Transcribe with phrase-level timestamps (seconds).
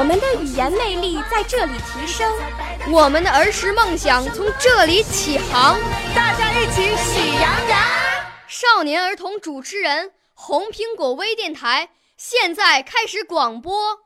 [0.00, 2.32] 我们的语言魅力在这里提升，
[2.90, 5.78] 我们的儿时梦想从这里起航。
[6.16, 7.78] 大家一起喜羊羊。
[8.48, 13.98] 少年儿童主持人，红苹果微电台现在开始广播。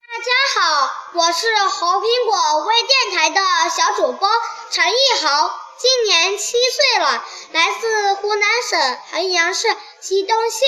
[0.00, 4.26] 大家好，我是红苹果微电台的小主播
[4.70, 7.22] 陈奕豪，今年七岁了，
[7.52, 8.15] 来自
[8.68, 8.80] 省
[9.12, 9.68] 衡阳市
[10.00, 10.66] 祁东县，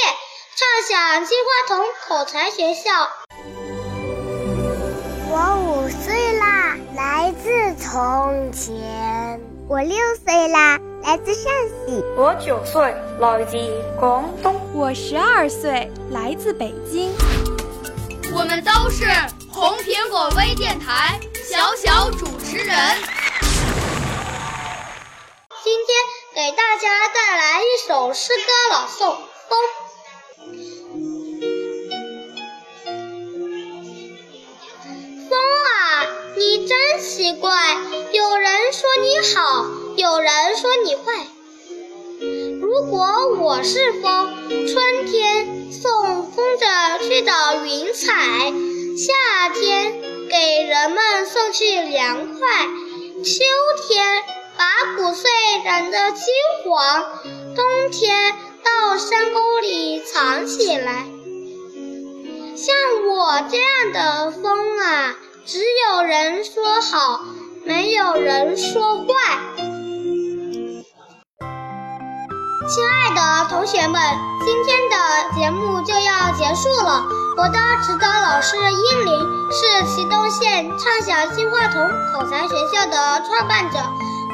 [0.54, 2.92] 畅想金花筒口才学校。
[5.28, 9.41] 我五岁啦，来自从前。
[9.69, 11.52] 我六岁啦，来自陕
[11.88, 12.04] 西。
[12.16, 13.56] 我九岁，来自
[13.98, 14.54] 广东。
[14.72, 17.12] 我十二岁，来自北京。
[18.32, 19.06] 我们都是
[19.52, 22.76] 红苹果微电台小小主持人。
[27.89, 29.06] 首诗歌朗诵《风》。
[35.31, 37.50] 风啊，你真奇怪，
[38.12, 39.64] 有人说你好，
[39.97, 41.27] 有人说你坏。
[42.61, 43.06] 如果
[43.39, 44.34] 我是风，
[44.66, 48.53] 春天送风筝去找云彩，
[48.98, 52.66] 夏天给人们送去凉快，
[53.25, 53.42] 秋
[53.89, 54.22] 天
[54.59, 54.66] 把
[54.98, 55.31] 谷穗
[55.64, 56.26] 染得金
[56.64, 57.04] 黄，
[57.54, 61.06] 冬天到山沟里藏起来。
[62.56, 62.74] 像
[63.08, 65.14] 我这样的风啊，
[65.47, 65.60] 只
[65.91, 67.20] 有人说好，
[67.64, 69.06] 没有人说坏。
[72.68, 74.00] 亲爱的同学们，
[74.44, 74.97] 今天的
[75.34, 77.06] 节目就要结束了。
[77.38, 83.78] 我的指导老师英玲是祁东县畅想金话筒口才学校的创办者，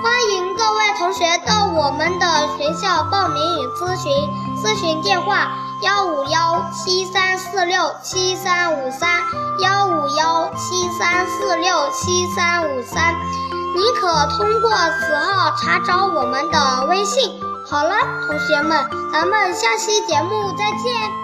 [0.04, 2.26] 欢迎各位同学到我们的
[2.58, 4.12] 学校报名与咨询。
[4.62, 5.48] 咨询电话：
[5.80, 9.22] 幺五幺七三四六七三五三，
[9.60, 13.14] 幺五幺七三四六七三五三。
[13.74, 17.40] 你可通过此号查找我们的微信。
[17.66, 21.23] 好了，同学们，咱们下期节目再见。